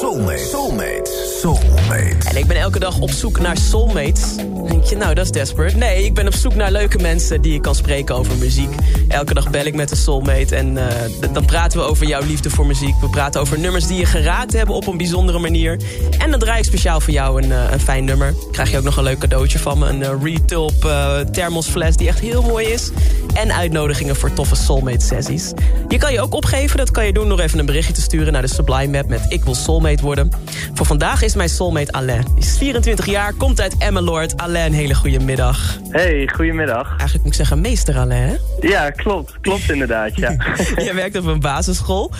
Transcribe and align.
Soulmate. 0.00 0.38
Soulmate. 0.38 1.19
Soulmate. 1.40 2.28
En 2.28 2.36
ik 2.36 2.46
ben 2.46 2.56
elke 2.56 2.78
dag 2.78 2.98
op 2.98 3.10
zoek 3.10 3.40
naar 3.40 3.56
soulmates. 3.56 4.34
Denk 4.66 4.84
je, 4.84 4.96
nou 4.96 5.14
dat 5.14 5.24
is 5.24 5.30
desperate. 5.30 5.76
Nee, 5.76 6.04
ik 6.04 6.14
ben 6.14 6.26
op 6.26 6.34
zoek 6.34 6.54
naar 6.54 6.70
leuke 6.70 6.98
mensen 6.98 7.40
die 7.40 7.54
ik 7.54 7.62
kan 7.62 7.74
spreken 7.74 8.14
over 8.14 8.36
muziek. 8.36 8.74
Elke 9.08 9.34
dag 9.34 9.50
bel 9.50 9.64
ik 9.64 9.74
met 9.74 9.90
een 9.90 9.96
soulmate 9.96 10.56
en 10.56 10.76
uh, 10.76 10.84
dan 11.32 11.44
praten 11.44 11.78
we 11.78 11.84
over 11.84 12.06
jouw 12.06 12.22
liefde 12.22 12.50
voor 12.50 12.66
muziek. 12.66 12.94
We 13.00 13.08
praten 13.08 13.40
over 13.40 13.58
nummers 13.58 13.86
die 13.86 13.98
je 13.98 14.06
geraakt 14.06 14.52
hebben 14.52 14.74
op 14.74 14.86
een 14.86 14.96
bijzondere 14.96 15.38
manier. 15.38 15.80
En 16.18 16.30
dan 16.30 16.40
draai 16.40 16.58
ik 16.58 16.64
speciaal 16.64 17.00
voor 17.00 17.12
jou 17.12 17.42
een, 17.42 17.48
uh, 17.48 17.70
een 17.70 17.80
fijn 17.80 18.04
nummer. 18.04 18.34
Krijg 18.52 18.70
je 18.70 18.78
ook 18.78 18.84
nog 18.84 18.96
een 18.96 19.04
leuk 19.04 19.18
cadeautje 19.18 19.58
van 19.58 19.78
me. 19.78 19.88
Een 19.88 20.00
uh, 20.00 20.10
Retulp 20.22 20.88
thermosfles 21.32 21.96
die 21.96 22.08
echt 22.08 22.20
heel 22.20 22.42
mooi 22.42 22.66
is. 22.66 22.90
En 23.34 23.52
uitnodigingen 23.52 24.16
voor 24.16 24.32
toffe 24.32 24.56
soulmate 24.56 25.06
sessies. 25.06 25.52
Je 25.88 25.98
kan 25.98 26.12
je 26.12 26.20
ook 26.20 26.34
opgeven, 26.34 26.76
dat 26.76 26.90
kan 26.90 27.06
je 27.06 27.12
doen 27.12 27.28
door 27.28 27.40
even 27.40 27.58
een 27.58 27.66
berichtje 27.66 27.92
te 27.92 28.00
sturen 28.00 28.32
naar 28.32 28.42
de 28.42 28.48
Sublime 28.48 28.96
Map 28.96 29.08
met 29.08 29.24
ik 29.28 29.44
wil 29.44 29.54
soulmate 29.54 30.02
worden. 30.02 30.30
Voor 30.74 30.86
vandaag 30.86 31.22
is 31.22 31.29
mijn 31.34 31.48
soulmate 31.48 31.92
Alain. 31.92 32.24
Die 32.34 32.44
is 32.44 32.58
24 32.58 33.06
jaar, 33.06 33.32
komt 33.32 33.60
uit 33.60 33.74
Emmeloord. 33.78 34.36
Alain, 34.36 34.66
een 34.66 34.78
hele 34.78 34.94
goede 34.94 35.20
middag. 35.20 35.78
Hey, 35.88 36.28
goedemiddag. 36.34 36.88
Eigenlijk 36.88 37.18
moet 37.18 37.26
ik 37.26 37.34
zeggen 37.34 37.60
meester 37.60 37.96
Alain, 37.98 38.28
hè? 38.28 38.68
Ja, 38.68 38.90
klopt. 38.90 39.40
Klopt 39.40 39.70
inderdaad, 39.70 40.16
ja. 40.16 40.30
je 40.86 40.90
werkt 40.94 41.16
op 41.16 41.24
een 41.24 41.40
basisschool. 41.40 42.10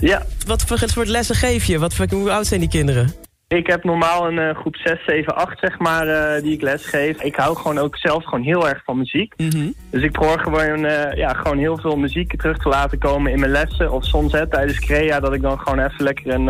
Ja. 0.00 0.22
Wat 0.46 0.62
voor 0.62 0.78
soort 0.86 1.08
lessen 1.08 1.34
geef 1.34 1.64
je? 1.64 1.78
Wat, 1.78 1.94
hoe 2.10 2.30
oud 2.30 2.46
zijn 2.46 2.60
die 2.60 2.68
kinderen? 2.68 3.14
Ik 3.48 3.66
heb 3.66 3.84
normaal 3.84 4.26
een 4.26 4.38
uh, 4.38 4.54
groep 4.54 4.76
6, 4.76 5.04
7, 5.06 5.36
8 5.36 5.58
zeg 5.58 5.78
maar, 5.78 6.06
uh, 6.06 6.42
die 6.42 6.52
ik 6.52 6.62
les 6.62 6.86
geef. 6.86 7.22
Ik 7.22 7.36
hou 7.36 7.56
gewoon 7.56 7.78
ook 7.78 7.96
zelf 7.96 8.24
gewoon 8.24 8.44
heel 8.44 8.68
erg 8.68 8.82
van 8.84 8.98
muziek. 8.98 9.34
Mm 9.36 9.50
-hmm. 9.50 9.74
Dus 9.90 10.02
ik 10.02 10.12
probeer 10.12 10.40
gewoon, 10.40 10.84
uh, 10.84 11.12
ja, 11.14 11.32
gewoon 11.32 11.58
heel 11.58 11.78
veel 11.78 11.96
muziek 11.96 12.40
terug 12.40 12.58
te 12.58 12.68
laten 12.68 12.98
komen 12.98 13.32
in 13.32 13.40
mijn 13.40 13.52
lessen. 13.52 13.92
Of 13.92 14.04
soms 14.04 14.32
hè, 14.32 14.48
tijdens 14.48 14.78
Crea 14.78 15.20
dat 15.20 15.34
ik 15.34 15.42
dan 15.42 15.58
gewoon 15.58 15.78
even 15.78 16.04
lekker 16.04 16.34
een, 16.34 16.46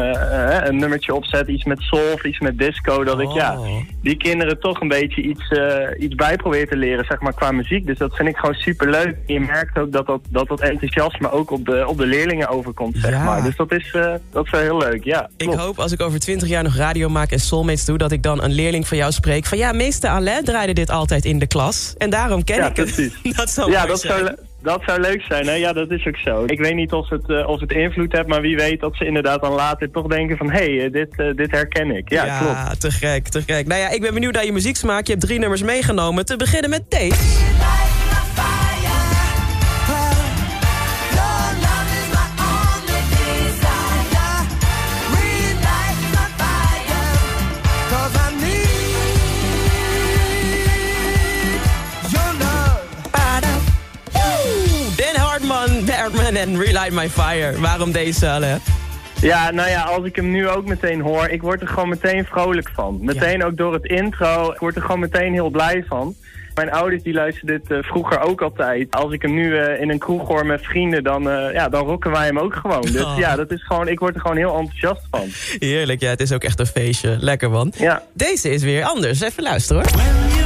een 0.68 0.76
nummertje 0.76 1.14
opzet. 1.14 1.48
Iets 1.48 1.64
met 1.64 1.80
soul 1.80 2.12
of 2.12 2.24
iets 2.24 2.38
met 2.38 2.58
disco. 2.58 3.04
Dat 3.04 3.16
oh. 3.16 3.22
ik 3.22 3.30
ja, 3.30 3.58
die 4.02 4.16
kinderen 4.16 4.60
toch 4.60 4.80
een 4.80 4.88
beetje 4.88 5.22
iets, 5.22 5.52
iets 5.98 6.14
bij 6.14 6.36
probeer 6.36 6.68
te 6.68 6.76
leren 6.76 7.04
zeg 7.04 7.20
maar, 7.20 7.34
qua 7.34 7.52
muziek. 7.52 7.86
Dus 7.86 7.98
dat 7.98 8.16
vind 8.16 8.28
ik 8.28 8.36
gewoon 8.36 8.54
super 8.54 8.90
leuk. 8.90 9.16
Je 9.26 9.40
merkt 9.40 9.78
ook 9.78 9.92
dat 9.92 10.06
dat, 10.06 10.20
dat, 10.30 10.48
dat 10.48 10.60
enthousiasme 10.60 11.30
ook 11.30 11.50
op 11.50 11.66
de, 11.66 11.86
op 11.86 11.98
de 11.98 12.06
leerlingen 12.06 12.48
overkomt. 12.48 12.96
Zeg 12.96 13.10
ja. 13.10 13.24
maar. 13.24 13.42
Dus 13.42 13.56
dat 13.56 13.72
is, 13.72 13.92
dat 14.30 14.44
is 14.44 14.50
wel 14.50 14.60
heel 14.60 14.78
leuk, 14.78 15.04
ja. 15.04 15.30
Ik 15.36 15.52
hoop 15.52 15.78
als 15.78 15.92
ik 15.92 16.02
over 16.02 16.18
20 16.18 16.48
jaar 16.48 16.62
nog 16.62 16.74
radio 16.88 17.08
maak 17.08 17.30
en 17.30 17.40
soulmates 17.40 17.84
doe... 17.84 17.98
dat 17.98 18.12
ik 18.12 18.22
dan 18.22 18.42
een 18.42 18.52
leerling 18.52 18.88
van 18.88 18.96
jou 18.96 19.12
spreek 19.12 19.46
van... 19.46 19.58
ja, 19.58 19.72
meester 19.72 20.10
Alain 20.10 20.44
draaide 20.44 20.72
dit 20.72 20.90
altijd 20.90 21.24
in 21.24 21.38
de 21.38 21.46
klas. 21.46 21.94
En 21.98 22.10
daarom 22.10 22.44
ken 22.44 22.56
ja, 22.56 22.66
ik 22.66 22.74
precies. 22.74 23.12
het. 23.22 23.36
dat 23.36 23.50
zou 23.50 23.70
ja, 23.70 23.86
dat 23.86 24.00
zijn. 24.00 24.24
zou, 24.24 24.36
dat 24.62 24.82
zou 24.86 25.00
leuk 25.00 25.22
zijn, 25.22 25.46
hè? 25.46 25.52
Ja, 25.52 25.72
dat 25.72 25.90
is 25.90 26.06
ook 26.06 26.16
zo. 26.16 26.44
Ik 26.46 26.58
weet 26.58 26.74
niet 26.74 26.92
of 26.92 27.08
het, 27.08 27.28
uh, 27.28 27.48
of 27.48 27.60
het 27.60 27.72
invloed 27.72 28.12
heeft, 28.12 28.26
maar 28.26 28.40
wie 28.40 28.56
weet 28.56 28.80
dat 28.80 28.96
ze 28.96 29.06
inderdaad 29.06 29.40
dan 29.40 29.52
later 29.52 29.90
toch 29.90 30.06
denken 30.06 30.36
van... 30.36 30.50
hé, 30.50 30.76
hey, 30.76 30.90
dit, 30.90 31.08
uh, 31.16 31.34
dit 31.34 31.50
herken 31.50 31.96
ik. 31.96 32.10
Ja, 32.10 32.24
ja, 32.24 32.38
klopt. 32.38 32.80
te 32.80 32.90
gek, 32.90 33.28
te 33.28 33.42
gek. 33.46 33.66
Nou 33.66 33.80
ja, 33.80 33.90
ik 33.90 34.00
ben 34.00 34.14
benieuwd 34.14 34.34
naar 34.34 34.44
je 34.44 34.52
muzieksmaak. 34.52 35.06
Je 35.06 35.12
hebt 35.12 35.24
drie 35.24 35.38
nummers 35.38 35.62
meegenomen. 35.62 36.24
Te 36.24 36.36
beginnen 36.36 36.70
met 36.70 36.82
deze. 36.88 37.77
en 56.36 56.60
Relight 56.60 56.92
My 56.92 57.08
Fire. 57.08 57.60
Waarom 57.60 57.92
deze, 57.92 58.28
Alain? 58.28 58.60
Ja, 59.20 59.50
nou 59.50 59.68
ja, 59.68 59.82
als 59.82 60.04
ik 60.04 60.16
hem 60.16 60.30
nu 60.30 60.48
ook 60.48 60.66
meteen 60.66 61.00
hoor, 61.00 61.28
ik 61.28 61.42
word 61.42 61.60
er 61.60 61.68
gewoon 61.68 61.88
meteen 61.88 62.24
vrolijk 62.24 62.70
van. 62.74 62.98
Meteen 63.00 63.38
ja. 63.38 63.44
ook 63.44 63.56
door 63.56 63.72
het 63.72 63.84
intro, 63.84 64.52
ik 64.52 64.58
word 64.58 64.76
er 64.76 64.82
gewoon 64.82 65.00
meteen 65.00 65.32
heel 65.32 65.50
blij 65.50 65.84
van. 65.88 66.14
Mijn 66.54 66.70
ouders 66.70 67.02
die 67.02 67.12
luisterden 67.12 67.60
dit 67.60 67.78
uh, 67.78 67.82
vroeger 67.82 68.20
ook 68.20 68.42
altijd. 68.42 68.90
Als 68.90 69.12
ik 69.12 69.22
hem 69.22 69.34
nu 69.34 69.50
uh, 69.50 69.80
in 69.80 69.90
een 69.90 69.98
kroeg 69.98 70.28
hoor 70.28 70.46
met 70.46 70.62
vrienden, 70.62 71.04
dan, 71.04 71.28
uh, 71.28 71.52
ja, 71.52 71.68
dan 71.68 71.86
rocken 71.86 72.10
wij 72.10 72.26
hem 72.26 72.38
ook 72.38 72.54
gewoon. 72.54 72.82
Dus 72.82 73.04
Oh. 73.04 73.18
ja, 73.18 73.36
dat 73.36 73.50
is 73.50 73.64
gewoon, 73.64 73.88
ik 73.88 73.98
word 73.98 74.14
er 74.14 74.20
gewoon 74.20 74.36
heel 74.36 74.56
enthousiast 74.58 75.06
van. 75.10 75.26
Heerlijk, 75.58 76.00
ja, 76.00 76.08
het 76.08 76.20
is 76.20 76.32
ook 76.32 76.44
echt 76.44 76.60
een 76.60 76.66
feestje. 76.66 77.16
Lekker, 77.20 77.50
man. 77.50 77.72
Ja. 77.76 78.02
Deze 78.12 78.50
is 78.50 78.62
weer 78.62 78.84
anders. 78.84 79.20
Even 79.20 79.42
luisteren, 79.42 79.82
hoor. 79.82 80.37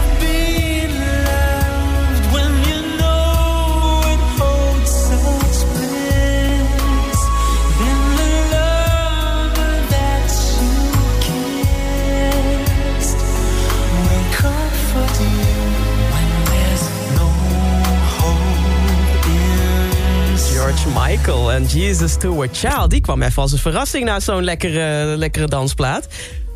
Jesus 21.67 22.17
to 22.17 22.43
a 22.43 22.47
Child. 22.53 22.91
Die 22.91 23.01
kwam 23.01 23.23
even 23.23 23.43
als 23.43 23.53
een 23.53 23.59
verrassing 23.59 24.05
na 24.05 24.21
zo'n 24.21 24.43
lekkere, 24.45 25.15
lekkere 25.17 25.47
dansplaat. 25.47 26.07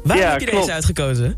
Waarom 0.03 0.25
Ja, 0.25 0.31
heb 0.31 0.41
je 0.41 0.47
klopt. 0.47 0.61
deze 0.63 0.75
uitgekozen? 0.77 1.37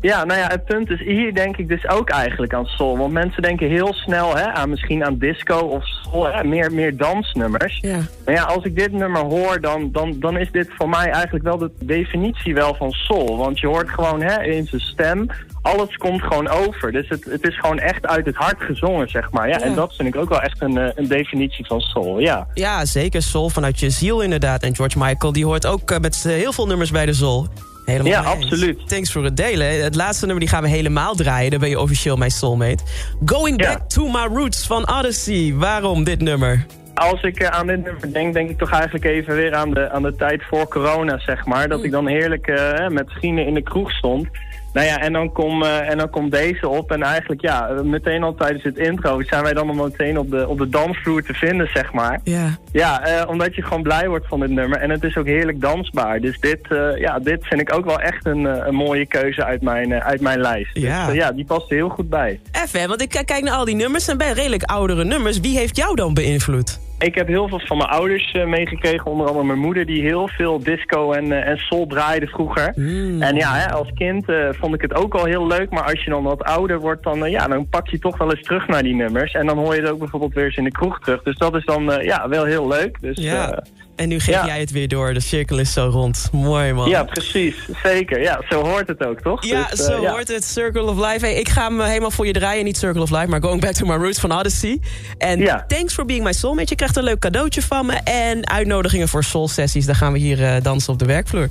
Ja, 0.00 0.24
nou 0.24 0.38
ja, 0.38 0.46
het 0.46 0.64
punt 0.64 0.90
is, 0.90 1.00
hier 1.00 1.34
denk 1.34 1.56
ik 1.56 1.68
dus 1.68 1.88
ook 1.88 2.10
eigenlijk 2.10 2.54
aan 2.54 2.66
soul. 2.66 2.98
Want 2.98 3.12
mensen 3.12 3.42
denken 3.42 3.68
heel 3.68 3.94
snel 3.94 4.36
hè, 4.36 4.46
aan 4.46 4.70
misschien 4.70 5.04
aan 5.04 5.18
disco 5.18 5.58
of 5.58 5.84
soul, 5.86 6.26
hè, 6.26 6.44
meer, 6.44 6.72
meer 6.72 6.96
dansnummers. 6.96 7.78
Ja. 7.80 7.98
Maar 8.24 8.34
ja, 8.34 8.42
als 8.42 8.64
ik 8.64 8.76
dit 8.76 8.92
nummer 8.92 9.22
hoor, 9.22 9.60
dan, 9.60 9.88
dan, 9.92 10.16
dan 10.20 10.38
is 10.38 10.50
dit 10.50 10.68
voor 10.76 10.88
mij 10.88 11.10
eigenlijk 11.10 11.44
wel 11.44 11.58
de 11.58 11.70
definitie 11.80 12.54
wel 12.54 12.74
van 12.74 12.90
soul. 12.90 13.36
Want 13.36 13.60
je 13.60 13.66
hoort 13.66 13.90
gewoon 13.90 14.22
hè, 14.22 14.42
in 14.42 14.66
zijn 14.66 14.80
stem, 14.80 15.26
alles 15.62 15.96
komt 15.96 16.22
gewoon 16.22 16.48
over. 16.48 16.92
Dus 16.92 17.08
het, 17.08 17.24
het 17.24 17.42
is 17.48 17.58
gewoon 17.58 17.78
echt 17.78 18.06
uit 18.06 18.26
het 18.26 18.36
hart 18.36 18.62
gezongen, 18.62 19.08
zeg 19.08 19.30
maar. 19.30 19.48
Ja, 19.48 19.58
Ja. 19.58 19.66
En 19.66 19.74
dat 19.74 19.94
vind 19.94 20.08
ik 20.08 20.20
ook 20.20 20.28
wel 20.28 20.40
echt 20.40 20.62
een, 20.62 20.78
eh, 20.78 20.88
een 20.94 21.08
definitie 21.08 21.66
van 21.66 21.80
soul, 21.80 22.18
ja. 22.18 22.46
Ja, 22.54 22.84
zeker. 22.84 23.22
Soul 23.22 23.48
vanuit 23.48 23.80
je 23.80 23.90
ziel 23.90 24.20
inderdaad. 24.20 24.62
En 24.62 24.74
George 24.74 24.98
Michael 24.98 25.32
die 25.32 25.44
hoort 25.44 25.66
ook 25.66 25.90
eh, 25.90 25.98
met 25.98 26.22
heel 26.22 26.52
veel 26.52 26.66
nummers 26.66 26.90
bij 26.90 27.06
de 27.06 27.14
soul. 27.14 27.48
Helemaal 27.90 28.12
Ja, 28.12 28.30
absoluut. 28.30 28.88
Thanks 28.88 29.12
voor 29.12 29.24
het 29.24 29.36
delen. 29.36 29.82
Het 29.82 29.94
laatste 29.94 30.26
nummer 30.26 30.44
die 30.44 30.54
gaan 30.54 30.62
we 30.62 30.68
helemaal 30.68 31.14
draaien. 31.14 31.50
Dan 31.50 31.60
ben 31.60 31.68
je 31.68 31.80
officieel 31.80 32.16
mijn 32.16 32.30
soulmate. 32.30 32.82
Going 33.24 33.62
Ja. 33.62 33.72
Back 33.72 33.88
to 33.88 34.08
My 34.08 34.26
Roots 34.32 34.66
van 34.66 34.88
Odyssey. 34.88 35.54
Waarom 35.56 36.04
dit 36.04 36.20
nummer? 36.20 36.66
Als 36.94 37.22
ik 37.22 37.38
eh, 37.38 37.48
aan 37.48 37.66
dit 37.66 37.84
nummer 37.84 38.12
denk, 38.12 38.34
denk 38.34 38.50
ik 38.50 38.58
toch 38.58 38.70
eigenlijk 38.70 39.04
even 39.04 39.34
weer 39.34 39.54
aan 39.54 39.74
de, 39.74 39.90
aan 39.90 40.02
de 40.02 40.16
tijd 40.16 40.42
voor 40.48 40.68
corona, 40.68 41.18
zeg 41.18 41.46
maar. 41.46 41.68
Dat 41.68 41.84
ik 41.84 41.90
dan 41.90 42.06
heerlijk 42.06 42.46
eh, 42.46 42.88
met 42.88 43.10
vrienden 43.12 43.46
in 43.46 43.54
de 43.54 43.62
kroeg 43.62 43.90
stond. 43.92 44.28
Nou 44.72 44.86
ja, 44.86 44.98
en 45.00 45.12
dan, 45.12 45.32
kom, 45.32 45.62
eh, 45.62 45.90
en 45.90 45.98
dan 45.98 46.10
komt 46.10 46.32
deze 46.32 46.68
op. 46.68 46.90
En 46.90 47.02
eigenlijk, 47.02 47.40
ja, 47.40 47.68
meteen 47.84 48.22
al 48.22 48.34
tijdens 48.34 48.64
het 48.64 48.78
intro 48.78 49.22
zijn 49.22 49.42
wij 49.42 49.52
dan 49.52 49.68
al 49.68 49.74
meteen 49.74 50.18
op 50.18 50.30
de, 50.30 50.48
op 50.48 50.58
de 50.58 50.68
dansvloer 50.68 51.22
te 51.22 51.34
vinden, 51.34 51.68
zeg 51.74 51.92
maar. 51.92 52.20
Ja. 52.24 52.58
Ja, 52.72 53.04
eh, 53.04 53.28
omdat 53.28 53.54
je 53.54 53.62
gewoon 53.62 53.82
blij 53.82 54.08
wordt 54.08 54.26
van 54.26 54.40
dit 54.40 54.50
nummer. 54.50 54.78
En 54.78 54.90
het 54.90 55.04
is 55.04 55.16
ook 55.16 55.26
heerlijk 55.26 55.60
dansbaar. 55.60 56.20
Dus 56.20 56.40
dit, 56.40 56.60
eh, 56.68 56.96
ja, 56.96 57.18
dit 57.18 57.46
vind 57.46 57.60
ik 57.60 57.74
ook 57.74 57.84
wel 57.84 58.00
echt 58.00 58.26
een, 58.26 58.44
een 58.66 58.74
mooie 58.74 59.06
keuze 59.06 59.44
uit 59.44 59.62
mijn, 59.62 60.02
uit 60.02 60.20
mijn 60.20 60.40
lijst. 60.40 60.76
Ja. 60.76 61.06
Dus 61.06 61.14
ja, 61.14 61.32
die 61.32 61.44
past 61.44 61.70
er 61.70 61.76
heel 61.76 61.88
goed 61.88 62.08
bij. 62.08 62.40
Even, 62.64 62.88
want 62.88 63.02
ik 63.02 63.08
kijk 63.08 63.42
naar 63.42 63.54
al 63.54 63.64
die 63.64 63.74
nummers. 63.74 64.08
en 64.08 64.18
bij 64.18 64.32
redelijk 64.32 64.62
oudere 64.62 65.04
nummers. 65.04 65.40
Wie 65.40 65.58
heeft 65.58 65.76
jou 65.76 65.96
dan 65.96 66.14
beïnvloed? 66.14 66.89
Ik 67.00 67.14
heb 67.14 67.26
heel 67.26 67.48
veel 67.48 67.60
van 67.64 67.76
mijn 67.76 67.88
ouders 67.90 68.32
eh, 68.32 68.46
meegekregen. 68.46 69.06
Onder 69.10 69.26
andere 69.26 69.46
mijn 69.46 69.58
moeder 69.58 69.86
die 69.86 70.02
heel 70.02 70.28
veel 70.28 70.58
disco 70.62 71.12
en, 71.12 71.32
eh, 71.32 71.48
en 71.48 71.56
soul 71.58 71.86
draaide 71.86 72.26
vroeger. 72.26 72.72
Mm. 72.76 73.22
En 73.22 73.36
ja, 73.36 73.54
hè, 73.54 73.70
als 73.72 73.90
kind 73.94 74.28
eh, 74.28 74.48
vond 74.50 74.74
ik 74.74 74.80
het 74.82 74.94
ook 74.94 75.14
al 75.14 75.24
heel 75.24 75.46
leuk. 75.46 75.70
Maar 75.70 75.82
als 75.84 76.04
je 76.04 76.10
dan 76.10 76.22
wat 76.22 76.42
ouder 76.42 76.80
wordt, 76.80 77.02
dan, 77.02 77.30
ja, 77.30 77.46
dan 77.46 77.68
pak 77.68 77.88
je 77.88 77.98
toch 77.98 78.18
wel 78.18 78.30
eens 78.30 78.42
terug 78.46 78.66
naar 78.66 78.82
die 78.82 78.94
nummers. 78.94 79.32
En 79.32 79.46
dan 79.46 79.58
hoor 79.58 79.74
je 79.74 79.80
het 79.80 79.90
ook 79.90 79.98
bijvoorbeeld 79.98 80.34
weer 80.34 80.44
eens 80.44 80.56
in 80.56 80.64
de 80.64 80.72
kroeg 80.72 81.00
terug. 81.00 81.22
Dus 81.22 81.36
dat 81.36 81.56
is 81.56 81.64
dan 81.64 81.84
ja, 82.02 82.28
wel 82.28 82.44
heel 82.44 82.68
leuk. 82.68 83.00
Dus, 83.00 83.18
Ja. 83.18 83.62
En 83.96 84.08
nu 84.08 84.20
geef 84.20 84.34
ja. 84.34 84.46
jij 84.46 84.60
het 84.60 84.70
weer 84.70 84.88
door. 84.88 85.14
De 85.14 85.20
cirkel 85.20 85.58
is 85.58 85.72
zo 85.72 85.88
rond. 85.92 86.28
Mooi, 86.32 86.72
man. 86.72 86.88
ja, 86.88 87.04
precies. 87.04 87.68
Zeker. 87.82 88.20
Ja, 88.22 88.40
zo 88.48 88.62
hoort 88.64 88.88
het 88.88 89.06
ook, 89.06 89.20
toch? 89.20 89.44
Ja, 89.44 89.66
Dus, 89.70 89.84
zo 89.84 90.00
ja. 90.00 90.10
hoort 90.10 90.28
het. 90.28 90.44
Circle 90.44 90.82
of 90.82 90.96
Life. 90.96 91.26
Hey, 91.26 91.34
ik 91.34 91.48
ga 91.48 91.62
hem 91.62 91.80
helemaal 91.80 92.10
voor 92.10 92.26
je 92.26 92.32
draaien. 92.32 92.64
Niet 92.64 92.76
Circle 92.76 93.02
of 93.02 93.10
Life, 93.10 93.26
maar 93.26 93.42
Going 93.42 93.60
Back 93.60 93.72
to 93.72 93.86
My 93.86 93.94
Roots 93.94 94.20
van 94.20 94.32
Odyssey. 94.32 94.80
En 95.18 95.38
Ja. 95.38 95.64
thanks 95.68 95.94
for 95.94 96.04
being 96.04 96.24
my 96.24 96.32
soulmate. 96.32 96.66
Je 96.68 96.74
krijgt 96.92 97.08
een 97.08 97.14
leuk 97.14 97.32
cadeautje 97.32 97.62
van 97.62 97.86
me. 97.86 97.92
En 97.92 98.48
uitnodigingen 98.48 99.08
voor 99.08 99.24
soul 99.24 99.48
sessies. 99.48 99.86
Dan 99.86 99.94
gaan 99.94 100.12
we 100.12 100.18
hier 100.18 100.44
eh, 100.44 100.62
dansen 100.62 100.92
op 100.92 100.98
de 100.98 101.04
werkvloer. 101.04 101.48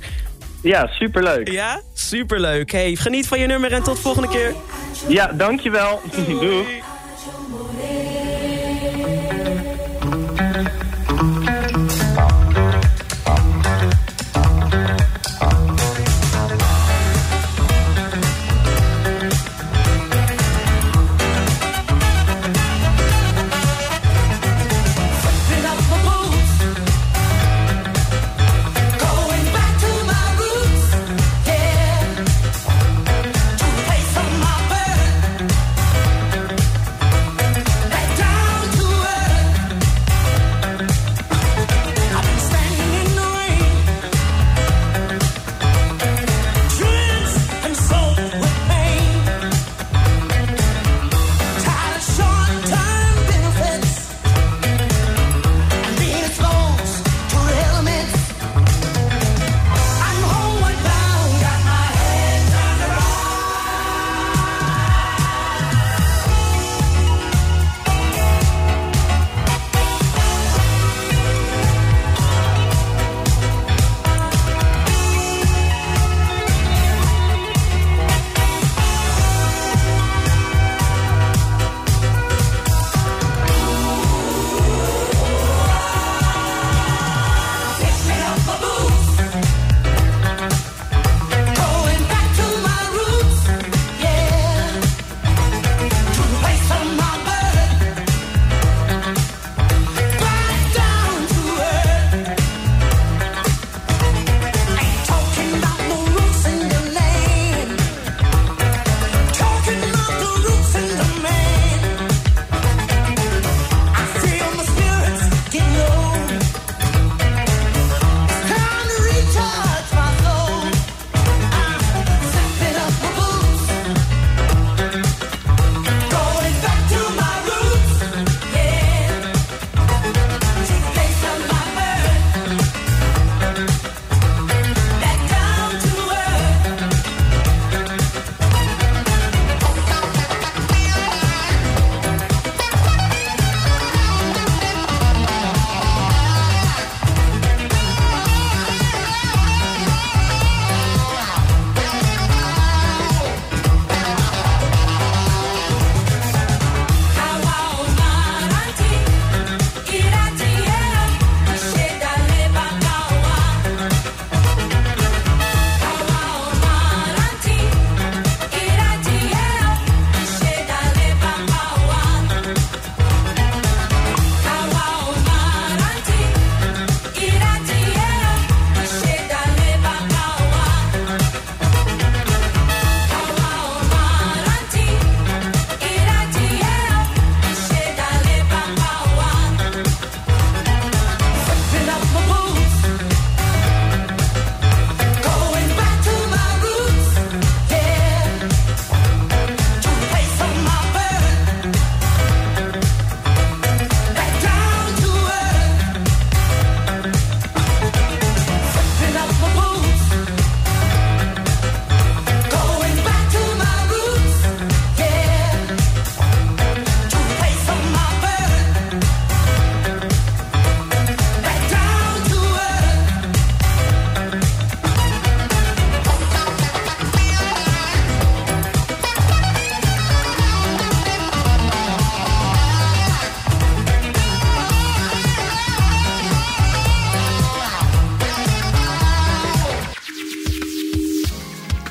Ja, 0.62 0.86
superleuk. 0.86 1.50
Ja, 1.50 1.80
superleuk. 1.92 2.72
Hey, 2.72 2.96
geniet 2.96 3.26
van 3.26 3.38
je 3.40 3.46
nummer 3.46 3.72
en 3.72 3.82
tot 3.82 3.98
volgende 3.98 4.28
keer. 4.28 4.54
Ja, 5.08 5.26
dankjewel. 5.26 6.00
Doei. 6.26 6.64